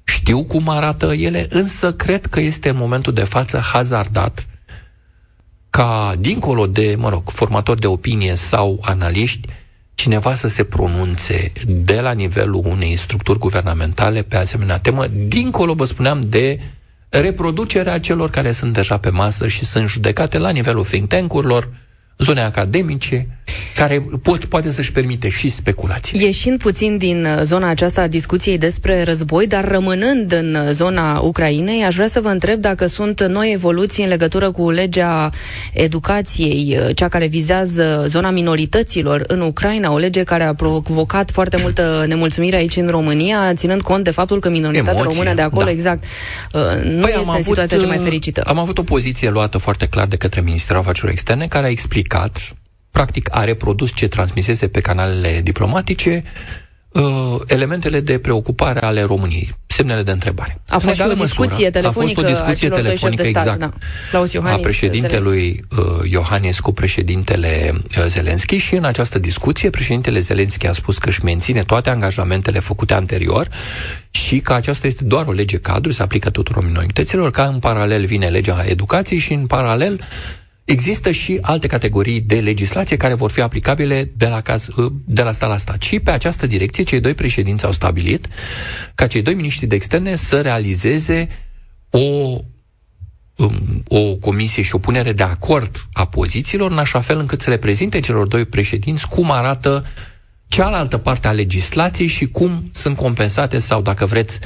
[0.03, 4.47] știu cum arată ele, însă cred că este în momentul de față hazardat
[5.69, 9.47] ca, dincolo de, mă rog, formatori de opinie sau analiști,
[9.97, 15.85] cineva să se pronunțe de la nivelul unei structuri guvernamentale pe asemenea temă, dincolo, vă
[15.85, 16.59] spuneam, de
[17.09, 21.69] reproducerea celor care sunt deja pe masă și sunt judecate la nivelul think tank-urilor,
[22.17, 23.27] zone academice,
[23.75, 26.23] care pot, poate să-și permite și speculații.
[26.23, 31.19] Ieșind puțin din uh, zona aceasta a discuției despre război, dar rămânând în uh, zona
[31.19, 35.29] Ucrainei, aș vrea să vă întreb dacă sunt noi evoluții în legătură cu legea
[35.73, 41.57] educației, uh, cea care vizează zona minorităților în Ucraina, o lege care a provocat foarte
[41.61, 45.65] multă nemulțumire aici în România, ținând cont de faptul că minoritatea Emoție, română de acolo,
[45.65, 45.71] da.
[45.71, 46.03] exact,
[46.83, 48.41] nu păi este în situația cea mai fericită.
[48.41, 52.06] Am avut o poziție luată foarte clar de către Ministerul Afacerilor Externe, care a explicat
[52.91, 56.23] practic a reprodus ce transmisese pe canalele diplomatice
[56.91, 60.61] uh, elementele de preocupare ale României semnele de întrebare.
[60.67, 63.71] A fost și o discuție telefonică a fost o discuție telefonică de stat, exact da.
[64.09, 70.19] Claus Iohannis, a președintelui uh, Iohannis cu președintele uh, Zelenski și în această discuție președintele
[70.19, 73.47] Zelenski a spus că își menține toate angajamentele făcute anterior
[74.09, 78.05] și că aceasta este doar o lege cadru, se aplică tuturor minorităților, ca în paralel
[78.05, 80.01] vine legea educației și în paralel
[80.67, 85.21] Există și alte categorii de legislație care vor fi aplicabile de la, caz, uh, de
[85.21, 85.81] la stat la stat.
[85.81, 88.27] Și pe această direcție, cei doi președinți au stabilit
[88.95, 91.27] ca cei doi miniștri de externe să realizeze
[91.89, 91.99] o
[93.35, 97.49] um, o comisie și o punere de acord a pozițiilor, în așa fel încât să
[97.49, 99.85] le prezinte celor doi președinți cum arată
[100.47, 104.39] cealaltă parte a legislației și cum sunt compensate sau, dacă vreți,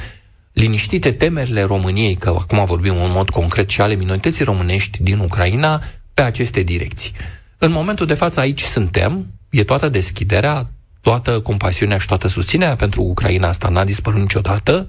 [0.52, 5.82] liniștite temerile României, că acum vorbim în mod concret și ale minorității românești din Ucraina,
[6.14, 7.12] pe aceste direcții.
[7.58, 13.02] În momentul de față aici suntem, e toată deschiderea, toată compasiunea și toată susținerea pentru
[13.02, 14.86] Ucraina asta n-a dispărut niciodată.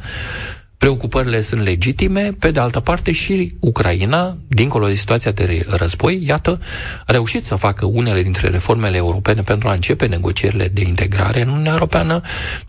[0.77, 6.59] Preocupările sunt legitime, pe de altă parte și Ucraina, dincolo de situația de război, iată,
[7.05, 11.47] a reușit să facă unele dintre reformele europene pentru a începe negocierile de integrare în
[11.47, 12.21] Uniunea Europeană,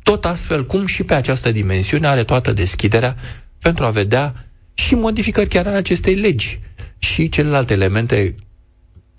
[0.02, 3.16] tot astfel cum și pe această dimensiune are toată deschiderea
[3.58, 4.34] pentru a vedea
[4.74, 6.60] și modificări chiar ale acestei legi
[6.98, 8.34] și celelalte elemente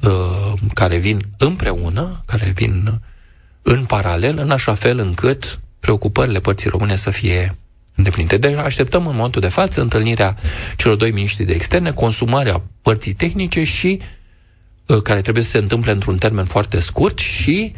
[0.02, 3.02] uh, care vin împreună, care vin
[3.62, 7.56] în paralel, în așa fel încât preocupările părții române să fie
[7.96, 8.38] îndeplinite.
[8.38, 10.36] Deci așteptăm în momentul de față întâlnirea
[10.76, 14.00] celor doi miniștri de externe, consumarea părții tehnice și
[14.86, 17.74] uh, care trebuie să se întâmple într-un termen foarte scurt și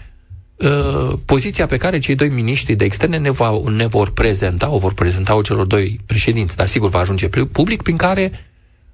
[0.56, 4.78] uh, poziția pe care cei doi miniștri de externe ne, va, ne vor prezenta, o
[4.78, 8.32] vor prezenta o celor doi președinți, dar sigur va ajunge public, prin care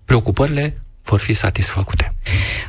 [0.06, 2.14] preocupările vor fi satisfăcute.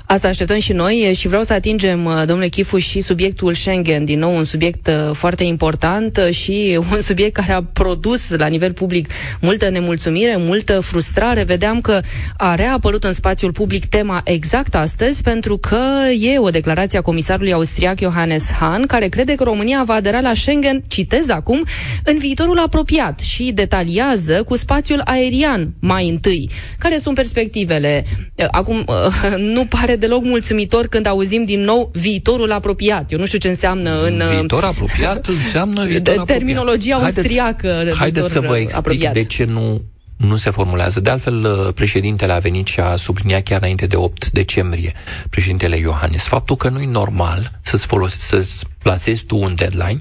[0.06, 4.18] Asta așteptăm și noi și vreau să atingem, uh, domnule Chifu, și subiectul Schengen, din
[4.18, 8.72] nou un subiect uh, foarte important uh, și un subiect care a produs la nivel
[8.72, 9.10] public
[9.40, 11.42] multă nemulțumire, multă frustrare.
[11.42, 12.00] Vedeam că
[12.36, 15.80] a reapărut în spațiul public tema exact astăzi, pentru că
[16.20, 20.34] e o declarație a comisarului austriac Johannes Hahn, care crede că România va adera la
[20.34, 21.64] Schengen, citez acum,
[22.04, 26.50] în viitorul apropiat și detaliază cu spațiul aerian mai întâi.
[26.78, 28.04] Care sunt perspectivele?
[28.50, 28.84] Acum,
[29.54, 33.12] nu pare deloc mulțumitor când auzim din nou viitorul apropiat.
[33.12, 34.22] Eu nu știu ce înseamnă în...
[34.30, 37.16] Viitor apropiat înseamnă viitor Terminologia apropiat.
[37.16, 37.72] austriacă.
[37.74, 39.12] Haideți, haideți să vă explic apropiat.
[39.12, 39.82] de ce nu
[40.16, 41.00] nu se formulează.
[41.00, 44.92] De altfel, uh, președintele a venit și a subliniat chiar înainte de 8 decembrie,
[45.30, 49.98] președintele Iohannis, faptul că nu e normal să-ți, folosi, să-ți plasezi tu un deadline,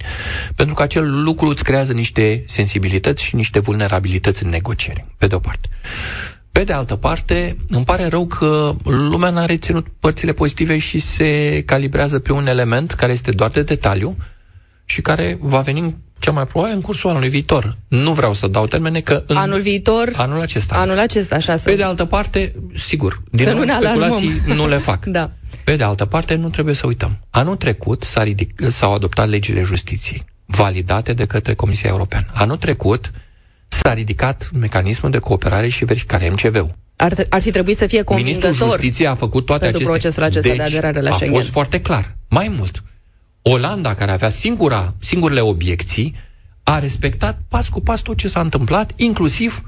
[0.55, 5.36] pentru că acel lucru îți creează niște sensibilități și niște vulnerabilități în negociere, pe de
[5.36, 5.69] o parte.
[6.54, 11.64] Pe de altă parte, îmi pare rău că lumea n-a reținut părțile pozitive și se
[11.66, 14.18] calibrează pe un element care este doar de detaliu
[14.86, 17.78] și care va veni cel mai probabil în cursul anului viitor.
[17.88, 20.76] Nu vreau să dau termene că în anul viitor, anul acesta.
[20.76, 21.70] Anul acesta, așa să.
[21.70, 25.06] Pe de altă parte, sigur, din să nu ne speculații nu le fac.
[25.06, 25.32] da.
[25.64, 27.18] Pe de altă parte, nu trebuie să uităm.
[27.30, 32.26] Anul trecut s-a ridic, s-au adoptat legile justiției, validate de către Comisia Europeană.
[32.34, 33.12] Anul trecut
[33.74, 36.76] s-a ridicat mecanismul de cooperare și verificare, MCV-ul.
[36.95, 39.99] Ar, ar fi trebuit să fie convingător Ministrul Justiției a făcut toate pentru aceste...
[39.99, 41.38] procesul acesta deci, de aderare la a Schengen.
[41.38, 42.15] a fost foarte clar.
[42.30, 42.84] Mai mult,
[43.41, 46.15] Olanda, care avea singura, singurele obiecții,
[46.63, 49.61] a respectat pas cu pas tot ce s-a întâmplat, inclusiv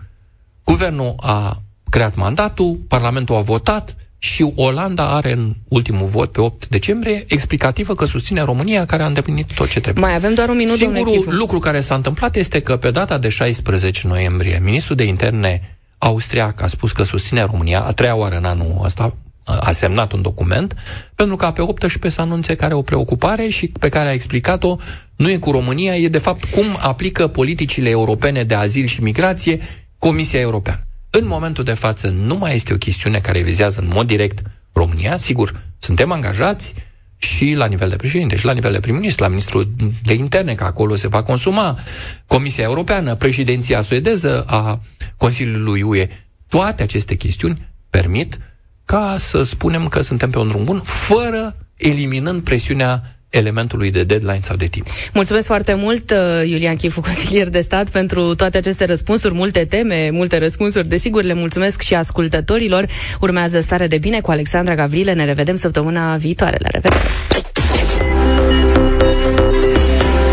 [0.63, 3.95] guvernul a creat mandatul, Parlamentul a votat,
[4.25, 9.05] și Olanda are în ultimul vot pe 8 decembrie explicativă că susține România care a
[9.05, 10.03] îndeplinit tot ce trebuie.
[10.05, 13.29] Mai avem doar un minut, Singurul lucru care s-a întâmplat este că pe data de
[13.29, 18.45] 16 noiembrie, ministrul de interne austriac a spus că susține România, a treia oară în
[18.45, 20.75] anul ăsta, a semnat un document,
[21.15, 24.75] pentru că pe 18 să anunțe care o preocupare și pe care a explicat-o
[25.15, 29.59] nu e cu România, e de fapt cum aplică politicile europene de azil și migrație
[29.97, 30.84] Comisia Europeană.
[31.19, 34.41] În momentul de față nu mai este o chestiune care vizează în mod direct
[34.73, 35.17] România.
[35.17, 36.73] Sigur, suntem angajați
[37.17, 40.63] și la nivel de președinte, și la nivel de prim-ministru, la ministrul de interne, că
[40.63, 41.79] acolo se va consuma,
[42.27, 44.81] Comisia Europeană, președinția suedeză a
[45.17, 46.07] Consiliului UE.
[46.47, 48.37] Toate aceste chestiuni permit
[48.85, 54.39] ca să spunem că suntem pe un drum bun, fără eliminând presiunea elementului de deadline
[54.41, 54.87] sau de timp.
[55.13, 60.09] Mulțumesc foarte mult, uh, Iulian Chifu, consilier de stat, pentru toate aceste răspunsuri, multe teme,
[60.11, 60.87] multe răspunsuri.
[60.87, 62.85] Desigur, le mulțumesc și ascultătorilor.
[63.21, 65.13] Urmează stare de bine cu Alexandra Gavrile.
[65.13, 66.57] Ne revedem săptămâna viitoare.
[66.61, 67.03] La revedere!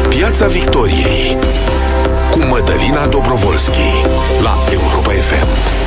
[0.09, 1.37] Piața Victoriei
[2.31, 3.89] cu Mădălina Dobrovolski
[4.43, 5.82] la Europa FM.